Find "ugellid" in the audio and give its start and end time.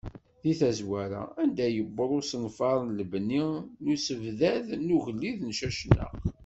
4.97-5.41